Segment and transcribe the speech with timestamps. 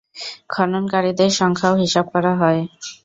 [0.49, 2.61] খননকারীদের সংখ্যাও হিসাব করা হয়।